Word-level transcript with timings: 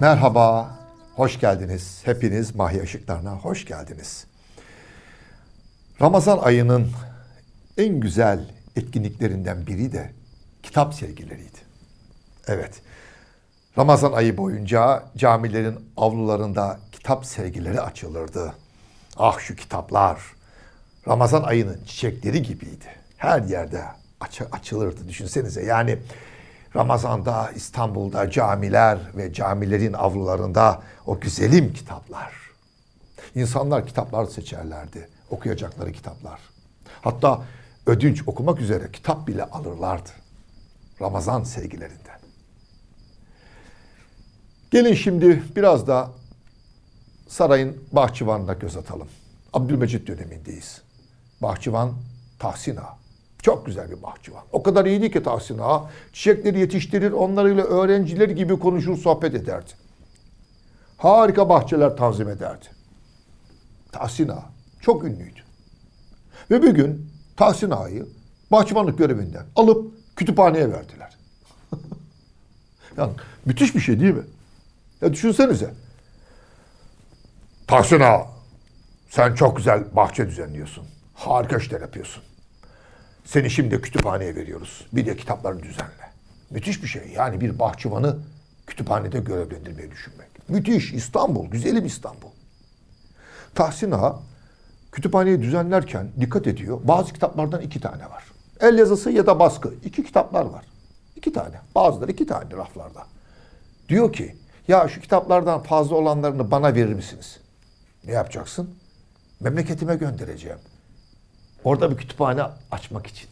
Merhaba, 0.00 0.78
hoş 1.16 1.40
geldiniz. 1.40 2.00
Hepiniz 2.04 2.54
Mahya 2.54 2.82
Işıklarına 2.82 3.30
hoş 3.30 3.64
geldiniz. 3.64 4.26
Ramazan 6.00 6.38
ayının 6.38 6.90
en 7.78 8.00
güzel 8.00 8.50
etkinliklerinden 8.76 9.66
biri 9.66 9.92
de 9.92 10.10
kitap 10.62 10.94
sergileriydi. 10.94 11.58
Evet, 12.46 12.82
Ramazan 13.78 14.12
ayı 14.12 14.36
boyunca 14.36 15.04
camilerin 15.16 15.90
avlularında 15.96 16.78
kitap 16.92 17.26
sergileri 17.26 17.80
açılırdı. 17.80 18.54
Ah 19.16 19.38
şu 19.38 19.56
kitaplar, 19.56 20.20
Ramazan 21.08 21.42
ayının 21.42 21.84
çiçekleri 21.86 22.42
gibiydi. 22.42 22.86
Her 23.16 23.42
yerde 23.42 23.84
aç 24.20 24.40
açılırdı 24.52 25.08
düşünsenize. 25.08 25.62
Yani 25.64 25.98
Ramazan'da 26.76 27.50
İstanbul'da 27.54 28.30
camiler 28.30 28.98
ve 29.16 29.32
camilerin 29.32 29.92
avlularında 29.92 30.82
o 31.06 31.20
güzelim 31.20 31.72
kitaplar. 31.72 32.32
İnsanlar 33.34 33.86
kitaplar 33.86 34.24
seçerlerdi. 34.24 35.08
Okuyacakları 35.30 35.92
kitaplar. 35.92 36.40
Hatta 37.02 37.42
ödünç 37.86 38.22
okumak 38.28 38.60
üzere 38.60 38.92
kitap 38.92 39.26
bile 39.28 39.44
alırlardı. 39.44 40.10
Ramazan 41.00 41.44
sergilerinden. 41.44 42.20
Gelin 44.70 44.94
şimdi 44.94 45.42
biraz 45.56 45.86
da 45.86 46.10
sarayın 47.28 47.84
bahçıvanına 47.92 48.52
göz 48.52 48.76
atalım. 48.76 49.08
Abdülmecit 49.52 50.06
dönemindeyiz. 50.08 50.82
Bahçıvan 51.42 51.94
Tahsin 52.38 52.76
Ağa. 52.76 52.99
Çok 53.42 53.66
güzel 53.66 53.90
bir 53.90 54.02
bahçıvan. 54.02 54.42
O 54.52 54.62
kadar 54.62 54.86
iyiydi 54.86 55.10
ki 55.10 55.22
Tahsin 55.22 55.58
Ağa. 55.58 55.90
Çiçekleri 56.12 56.58
yetiştirir, 56.60 57.12
onlarıyla 57.12 57.64
öğrenciler 57.64 58.28
gibi 58.28 58.58
konuşur, 58.58 58.96
sohbet 58.96 59.34
ederdi. 59.34 59.70
Harika 60.96 61.48
bahçeler 61.48 61.96
tanzim 61.96 62.28
ederdi. 62.28 62.66
Tahsin 63.92 64.28
Ağa 64.28 64.44
çok 64.80 65.04
ünlüydü. 65.04 65.40
Ve 66.50 66.62
bir 66.62 66.70
gün 66.70 67.10
Tahsin 67.36 67.70
Ağa'yı 67.70 68.06
bahçıvanlık 68.52 68.98
görevinden 68.98 69.46
alıp 69.56 69.94
kütüphaneye 70.16 70.72
verdiler. 70.72 71.16
yani 72.96 73.12
müthiş 73.44 73.74
bir 73.74 73.80
şey 73.80 74.00
değil 74.00 74.14
mi? 74.14 74.24
Ya 75.00 75.12
düşünsenize. 75.12 75.74
Tahsin 77.66 78.00
Ağa, 78.00 78.26
sen 79.10 79.34
çok 79.34 79.56
güzel 79.56 79.96
bahçe 79.96 80.26
düzenliyorsun. 80.26 80.86
Harika 81.14 81.56
işler 81.56 81.80
yapıyorsun. 81.80 82.22
Seni 83.24 83.50
şimdi 83.50 83.80
kütüphaneye 83.80 84.36
veriyoruz. 84.36 84.86
Bir 84.92 85.06
de 85.06 85.16
kitaplarını 85.16 85.62
düzenle. 85.62 86.10
Müthiş 86.50 86.82
bir 86.82 86.88
şey. 86.88 87.02
Yani 87.16 87.40
bir 87.40 87.58
bahçıvanı 87.58 88.18
kütüphanede 88.66 89.18
görevlendirmeyi 89.18 89.90
düşünmek. 89.90 90.48
Müthiş. 90.48 90.92
İstanbul. 90.92 91.50
Güzelim 91.50 91.86
İstanbul. 91.86 92.28
Tahsin 93.54 93.90
Ağa 93.90 94.20
kütüphaneyi 94.92 95.42
düzenlerken 95.42 96.08
dikkat 96.20 96.46
ediyor. 96.46 96.80
Bazı 96.84 97.12
kitaplardan 97.12 97.60
iki 97.60 97.80
tane 97.80 98.10
var. 98.10 98.24
El 98.60 98.78
yazısı 98.78 99.10
ya 99.10 99.26
da 99.26 99.38
baskı. 99.38 99.74
İki 99.84 100.04
kitaplar 100.04 100.44
var. 100.44 100.64
İki 101.16 101.32
tane. 101.32 101.60
Bazıları 101.74 102.12
iki 102.12 102.26
tane 102.26 102.50
raflarda. 102.56 103.06
Diyor 103.88 104.12
ki 104.12 104.36
ya 104.68 104.88
şu 104.88 105.00
kitaplardan 105.00 105.62
fazla 105.62 105.96
olanlarını 105.96 106.50
bana 106.50 106.74
verir 106.74 106.94
misiniz? 106.94 107.40
Ne 108.04 108.12
yapacaksın? 108.12 108.74
Memleketime 109.40 109.96
göndereceğim. 109.96 110.58
Orada 111.64 111.90
bir 111.90 111.96
kütüphane 111.96 112.42
açmak 112.70 113.06
için. 113.06 113.28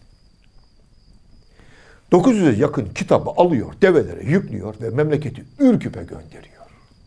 900'e 2.13 2.57
yakın 2.57 2.87
kitabı 2.87 3.31
alıyor, 3.31 3.73
develere 3.83 4.25
yüklüyor 4.25 4.75
ve 4.81 4.91
memleketi 4.91 5.45
Ürküp'e 5.59 6.03
gönderiyor. 6.03 6.67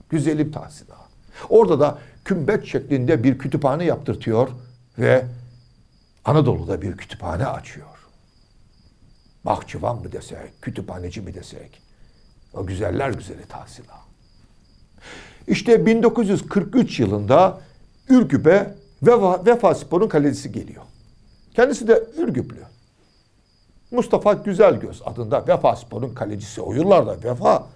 Güzelim 0.09 0.51
Tahsin 0.51 0.91
Ağa. 0.91 1.07
Orada 1.49 1.79
da 1.79 1.97
kümbet 2.25 2.65
şeklinde 2.65 3.23
bir 3.23 3.37
kütüphane 3.37 3.83
yaptırtıyor 3.83 4.49
ve 4.99 5.25
Anadolu'da 6.25 6.81
bir 6.81 6.97
kütüphane 6.97 7.45
açıyor. 7.45 7.87
Bahçıvan 9.45 9.97
mı 9.97 10.11
desek, 10.11 10.61
kütüphaneci 10.61 11.21
mi 11.21 11.33
desek. 11.33 11.81
O 12.53 12.65
güzeller 12.65 13.09
güzeli 13.09 13.45
Tahsin 13.45 13.83
Ağa. 13.83 14.01
İşte 15.47 15.85
1943 15.85 16.99
yılında 16.99 17.61
Ürgüp'e 18.09 18.75
Vefa, 19.03 19.45
Vefa 19.45 19.75
Spor'un 19.75 20.07
kalecisi 20.07 20.51
geliyor. 20.51 20.83
Kendisi 21.55 21.87
de 21.87 22.03
Ürgüplü. 22.17 22.61
Mustafa 23.91 24.33
Güzelgöz 24.33 25.01
adında 25.05 25.47
Vefa 25.47 25.75
Spor'un 25.75 26.13
kalecisi. 26.13 26.61
O 26.61 26.73
yıllarda 26.73 27.23
Vefa 27.23 27.67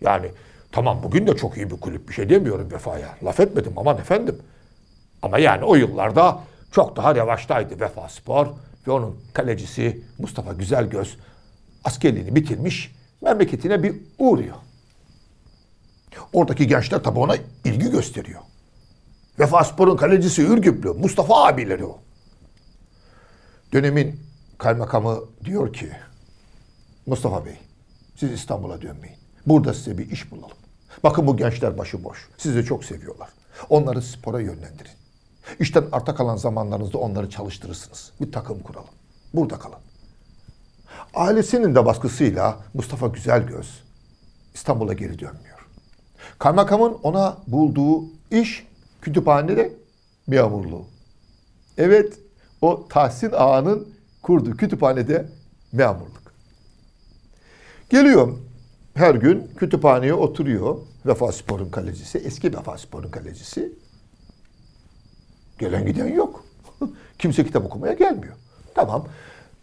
yani 0.00 0.30
tamam 0.72 1.02
bugün 1.02 1.26
de 1.26 1.36
çok 1.36 1.56
iyi 1.56 1.70
bir 1.70 1.76
kulüp 1.80 2.08
bir 2.08 2.14
şey 2.14 2.28
demiyorum 2.28 2.72
Vefa'ya. 2.72 3.08
Laf 3.24 3.40
etmedim 3.40 3.72
aman 3.76 3.98
efendim. 3.98 4.38
Ama 5.22 5.38
yani 5.38 5.64
o 5.64 5.74
yıllarda 5.74 6.40
çok 6.72 6.96
daha 6.96 7.14
revaçtaydı 7.14 7.80
Vefa 7.80 8.08
Spor 8.08 8.46
ve 8.86 8.90
onun 8.90 9.16
kalecisi 9.32 10.02
Mustafa 10.18 10.52
Güzelgöz 10.52 11.16
askerliğini 11.84 12.34
bitirmiş 12.34 12.92
memleketine 13.22 13.82
bir 13.82 13.94
uğruyor. 14.18 14.56
Oradaki 16.32 16.66
gençler 16.66 17.02
tabi 17.02 17.18
ona 17.18 17.36
ilgi 17.64 17.90
gösteriyor. 17.90 18.40
Vefa 19.38 19.64
Spor'un 19.64 19.96
kalecisi 19.96 20.42
Ürgüplü, 20.42 20.88
Mustafa 20.92 21.46
abileri 21.46 21.84
o. 21.84 21.98
Dönemin 23.72 24.20
kaymakamı 24.58 25.20
diyor 25.44 25.72
ki, 25.72 25.90
Mustafa 27.06 27.44
Bey, 27.46 27.58
siz 28.16 28.32
İstanbul'a 28.32 28.82
dönmeyin. 28.82 29.16
Burada 29.46 29.74
size 29.74 29.98
bir 29.98 30.10
iş 30.10 30.30
bulalım. 30.30 30.56
Bakın 31.04 31.26
bu 31.26 31.36
gençler 31.36 31.78
başıboş. 31.78 32.28
Sizi 32.38 32.64
çok 32.64 32.84
seviyorlar. 32.84 33.28
Onları 33.68 34.02
spora 34.02 34.40
yönlendirin. 34.40 34.92
İşten 35.60 35.84
arta 35.92 36.14
kalan 36.14 36.36
zamanlarınızda 36.36 36.98
onları 36.98 37.30
çalıştırırsınız. 37.30 38.12
Bir 38.20 38.32
takım 38.32 38.60
kuralım. 38.60 38.88
Burada 39.34 39.58
kalın. 39.58 39.78
Ailesinin 41.14 41.74
de 41.74 41.86
baskısıyla 41.86 42.58
Mustafa 42.74 43.06
Güzelgöz 43.06 43.82
İstanbul'a 44.54 44.92
geri 44.92 45.18
dönmüyor. 45.18 45.66
Kaymakamın 46.38 46.98
ona 47.02 47.38
bulduğu 47.46 48.04
iş 48.30 48.66
kütüphanede 49.02 49.72
memurluğu. 50.26 50.84
Evet, 51.78 52.18
o 52.62 52.88
Tahsin 52.88 53.32
Ağa'nın 53.32 53.88
kurduğu 54.22 54.56
kütüphanede 54.56 55.28
memurluk. 55.72 56.32
Geliyor 57.90 58.38
her 58.94 59.14
gün 59.14 59.50
kütüphaneye 59.56 60.14
oturuyor. 60.14 60.78
Vefa 61.06 61.32
Spor'un 61.32 61.70
kalecisi, 61.70 62.18
eski 62.18 62.56
Vefa 62.56 62.78
Spor'un 62.78 63.10
kalecisi. 63.10 63.72
Gelen 65.58 65.86
giden 65.86 66.06
yok. 66.06 66.44
Kimse 67.18 67.44
kitap 67.44 67.64
okumaya 67.64 67.92
gelmiyor. 67.92 68.34
Tamam. 68.74 69.06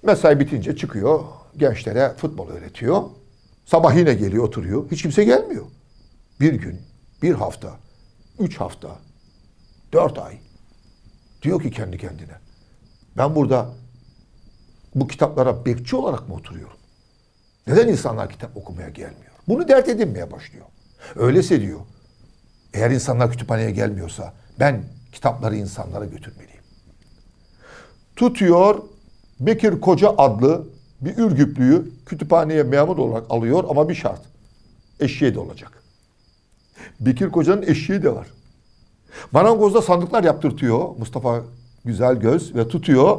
Mesai 0.03 0.39
bitince 0.39 0.75
çıkıyor. 0.75 1.23
Gençlere 1.57 2.13
futbol 2.17 2.49
öğretiyor. 2.49 3.03
Sabah 3.65 3.95
yine 3.95 4.13
geliyor 4.13 4.43
oturuyor. 4.43 4.91
Hiç 4.91 5.01
kimse 5.01 5.23
gelmiyor. 5.23 5.65
Bir 6.39 6.53
gün, 6.53 6.81
bir 7.21 7.33
hafta, 7.33 7.79
üç 8.39 8.57
hafta, 8.57 8.99
dört 9.93 10.19
ay. 10.19 10.39
Diyor 11.41 11.61
ki 11.61 11.71
kendi 11.71 11.97
kendine. 11.97 12.46
Ben 13.17 13.35
burada 13.35 13.69
bu 14.95 15.07
kitaplara 15.07 15.65
bekçi 15.65 15.95
olarak 15.95 16.29
mı 16.29 16.35
oturuyorum? 16.35 16.77
Neden 17.67 17.87
insanlar 17.87 18.29
kitap 18.29 18.57
okumaya 18.57 18.89
gelmiyor? 18.89 19.31
Bunu 19.47 19.67
dert 19.67 19.89
edinmeye 19.89 20.31
başlıyor. 20.31 20.65
Öyleyse 21.15 21.61
diyor. 21.61 21.79
Eğer 22.73 22.91
insanlar 22.91 23.31
kütüphaneye 23.31 23.71
gelmiyorsa 23.71 24.33
ben 24.59 24.83
kitapları 25.11 25.55
insanlara 25.55 26.05
götürmeliyim. 26.05 26.61
Tutuyor 28.15 28.83
Bekir 29.39 29.81
Koca 29.81 30.09
adlı 30.17 30.67
bir 31.01 31.17
Ürgüplüyü 31.17 31.91
kütüphaneye 32.05 32.63
memur 32.63 32.97
olarak 32.97 33.23
alıyor 33.29 33.63
ama 33.69 33.89
bir 33.89 33.95
şart. 33.95 34.21
Eşeği 34.99 35.35
de 35.35 35.39
olacak. 35.39 35.83
Bekir 36.99 37.29
Koca'nın 37.29 37.61
eşeği 37.61 38.03
de 38.03 38.15
var. 38.15 38.27
Marangozda 39.31 39.81
sandıklar 39.81 40.23
yaptırtıyor 40.23 40.95
Mustafa 40.97 41.41
Güzel 41.87 42.15
Göz 42.15 42.55
ve 42.55 42.67
tutuyor. 42.67 43.17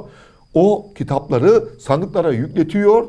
O 0.54 0.94
kitapları 0.98 1.80
sandıklara 1.80 2.32
yükletiyor. 2.32 3.08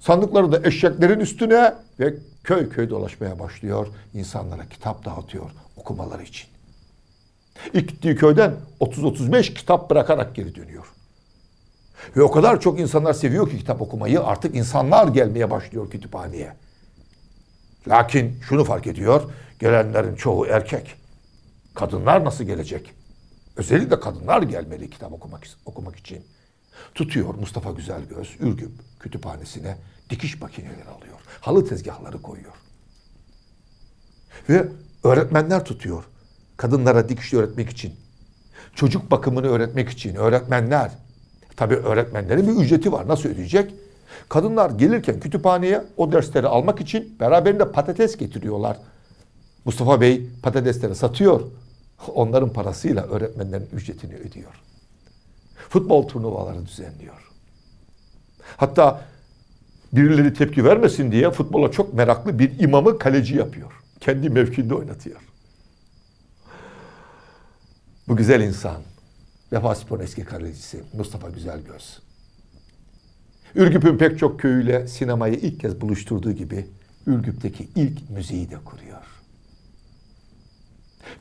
Sandıkları 0.00 0.52
da 0.52 0.68
eşeklerin 0.68 1.20
üstüne 1.20 1.74
ve 2.00 2.14
köy 2.44 2.68
köy 2.68 2.90
dolaşmaya 2.90 3.38
başlıyor. 3.38 3.86
İnsanlara 4.14 4.68
kitap 4.68 5.04
dağıtıyor 5.04 5.50
okumaları 5.76 6.22
için. 6.22 6.48
İlk 7.72 7.88
gittiği 7.88 8.16
köyden 8.16 8.54
30-35 8.80 9.54
kitap 9.54 9.90
bırakarak 9.90 10.34
geri 10.34 10.54
dönüyor. 10.54 10.84
Ve 12.16 12.22
o 12.22 12.30
kadar 12.30 12.60
çok 12.60 12.80
insanlar 12.80 13.12
seviyor 13.12 13.50
ki 13.50 13.58
kitap 13.58 13.82
okumayı 13.82 14.22
artık 14.22 14.56
insanlar 14.56 15.08
gelmeye 15.08 15.50
başlıyor 15.50 15.90
kütüphaneye. 15.90 16.52
Lakin 17.88 18.40
şunu 18.48 18.64
fark 18.64 18.86
ediyor, 18.86 19.22
gelenlerin 19.58 20.14
çoğu 20.14 20.46
erkek. 20.46 20.94
Kadınlar 21.74 22.24
nasıl 22.24 22.44
gelecek? 22.44 22.94
Özellikle 23.56 24.00
kadınlar 24.00 24.42
gelmeli 24.42 24.90
kitap 24.90 25.12
okumak 25.12 25.46
okumak 25.66 25.96
için. 25.96 26.24
Tutuyor 26.94 27.34
Mustafa 27.34 27.70
Güzelgöz 27.70 28.36
Ürgüp 28.40 28.70
kütüphanesine 29.00 29.76
dikiş 30.10 30.40
makineleri 30.40 30.88
alıyor. 30.88 31.18
Halı 31.40 31.68
tezgahları 31.68 32.22
koyuyor. 32.22 32.52
Ve 34.48 34.68
öğretmenler 35.04 35.64
tutuyor. 35.64 36.04
Kadınlara 36.56 37.08
dikiş 37.08 37.34
öğretmek 37.34 37.70
için. 37.70 37.94
Çocuk 38.74 39.10
bakımını 39.10 39.46
öğretmek 39.46 39.88
için 39.88 40.14
öğretmenler. 40.14 40.90
Tabii 41.56 41.74
öğretmenlerin 41.74 42.48
bir 42.48 42.64
ücreti 42.64 42.92
var. 42.92 43.08
Nasıl 43.08 43.28
ödeyecek? 43.28 43.74
Kadınlar 44.28 44.70
gelirken 44.70 45.20
kütüphaneye 45.20 45.84
o 45.96 46.12
dersleri 46.12 46.46
almak 46.46 46.80
için 46.80 47.16
beraberinde 47.20 47.72
patates 47.72 48.16
getiriyorlar. 48.16 48.76
Mustafa 49.64 50.00
Bey 50.00 50.26
patatesleri 50.42 50.94
satıyor. 50.94 51.40
Onların 52.08 52.52
parasıyla 52.52 53.02
öğretmenlerin 53.02 53.68
ücretini 53.72 54.14
ödüyor. 54.14 54.60
Futbol 55.68 56.08
turnuvaları 56.08 56.66
düzenliyor. 56.66 57.30
Hatta 58.56 59.04
birileri 59.92 60.34
tepki 60.34 60.64
vermesin 60.64 61.12
diye 61.12 61.30
futbola 61.30 61.70
çok 61.70 61.94
meraklı 61.94 62.38
bir 62.38 62.58
imamı 62.58 62.98
kaleci 62.98 63.36
yapıyor. 63.36 63.72
Kendi 64.00 64.30
mevkinde 64.30 64.74
oynatıyor. 64.74 65.20
Bu 68.08 68.16
güzel 68.16 68.40
insan, 68.40 68.82
Vefa 69.52 69.74
Spor'un 69.74 70.02
eski 70.02 70.24
kalecisi 70.24 70.82
Mustafa 70.92 71.30
Güzelgöz. 71.30 72.00
Ürgüp'ün 73.54 73.98
pek 73.98 74.18
çok 74.18 74.40
köyüyle 74.40 74.88
sinemayı 74.88 75.34
ilk 75.34 75.60
kez 75.60 75.80
buluşturduğu 75.80 76.32
gibi 76.32 76.66
Ürgüp'teki 77.06 77.68
ilk 77.76 78.10
müziği 78.10 78.50
de 78.50 78.56
kuruyor. 78.64 79.13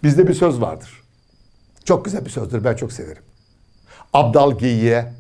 Bizde 0.04 0.28
bir 0.28 0.34
söz 0.34 0.62
vardır. 0.62 1.04
Çok 1.86 2.06
güzel 2.06 2.26
bir 2.26 2.30
sözdür, 2.30 2.64
ben 2.64 2.76
çok 2.76 2.94
severim. 2.94 3.24
Abdal 4.14 4.58
geyiğe, 4.58 5.14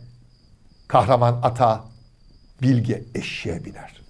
kahraman 0.88 1.39
ata, 1.44 1.83
bilge 2.62 3.04
eşeğe 3.15 3.65
biner. 3.65 4.01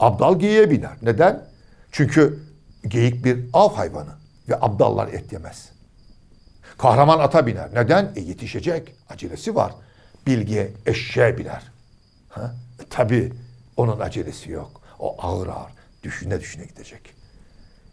Abdal 0.00 0.38
geyiğe 0.38 0.70
biner. 0.70 0.96
Neden? 1.02 1.44
Çünkü 1.92 2.40
geyik 2.88 3.24
bir 3.24 3.44
av 3.52 3.74
hayvanı 3.74 4.14
ve 4.48 4.56
abdallar 4.60 5.08
et 5.08 5.32
yemez. 5.32 5.68
Kahraman 6.78 7.18
ata 7.18 7.46
biner. 7.46 7.74
Neden? 7.74 8.12
E 8.16 8.20
yetişecek. 8.20 8.94
Acelesi 9.08 9.54
var. 9.54 9.72
Bilge 10.26 10.72
eşeğe 10.86 11.38
biner. 11.38 11.62
Ha? 12.28 12.54
E, 12.80 12.82
tabii 12.90 13.32
onun 13.76 14.00
acelesi 14.00 14.50
yok. 14.50 14.80
O 14.98 15.16
ağır 15.22 15.46
ağır 15.46 15.72
düşüne 16.02 16.40
düşüne 16.40 16.64
gidecek. 16.64 17.14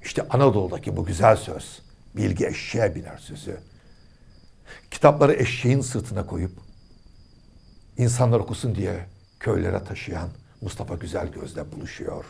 İşte 0.03 0.27
Anadolu'daki 0.29 0.97
bu 0.97 1.05
güzel 1.05 1.35
söz. 1.35 1.81
Bilge 2.15 2.48
eşeğe 2.48 2.95
biner 2.95 3.18
sözü. 3.18 3.57
Kitapları 4.92 5.33
eşeğin 5.33 5.81
sırtına 5.81 6.25
koyup 6.25 6.51
insanlar 7.98 8.39
okusun 8.39 8.75
diye 8.75 9.06
köylere 9.39 9.83
taşıyan 9.83 10.30
Mustafa 10.62 10.95
Güzel 10.95 11.27
Gözle 11.27 11.71
buluşuyor. 11.71 12.25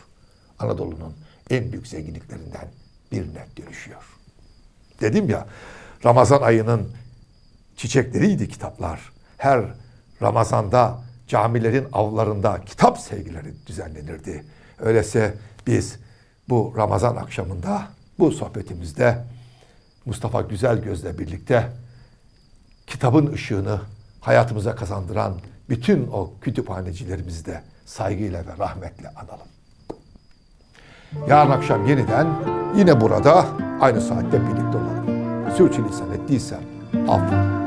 Anadolu'nun 0.58 1.14
en 1.50 1.72
büyük 1.72 1.86
zenginliklerinden 1.86 2.68
birine 3.12 3.46
dönüşüyor. 3.56 4.02
Dedim 5.00 5.30
ya 5.30 5.46
Ramazan 6.04 6.42
ayının 6.42 6.92
çiçekleriydi 7.76 8.48
kitaplar. 8.48 9.12
Her 9.38 9.64
Ramazanda 10.22 11.00
camilerin 11.28 11.86
avlarında 11.92 12.60
kitap 12.66 12.98
sevgileri 12.98 13.66
düzenlenirdi. 13.66 14.44
Öyleyse 14.78 15.34
biz 15.66 15.98
bu 16.48 16.74
Ramazan 16.76 17.16
akşamında 17.16 17.88
bu 18.18 18.32
sohbetimizde 18.32 19.24
Mustafa 20.06 20.40
Güzel 20.40 20.82
Gözle 20.82 21.18
birlikte 21.18 21.68
kitabın 22.86 23.32
ışığını 23.32 23.80
hayatımıza 24.20 24.76
kazandıran 24.76 25.34
bütün 25.68 26.06
o 26.06 26.30
kütüphanecilerimizi 26.40 27.46
de 27.46 27.62
saygıyla 27.86 28.46
ve 28.46 28.58
rahmetle 28.58 29.08
analım. 29.08 29.48
Yarın 31.28 31.50
akşam 31.50 31.86
yeniden 31.86 32.26
yine 32.76 33.00
burada 33.00 33.46
aynı 33.80 34.00
saatte 34.00 34.40
birlikte 34.42 34.78
olalım. 34.78 35.04
Sürçülisan 35.56 36.12
ettiysem 36.12 36.60
affola. 37.08 37.63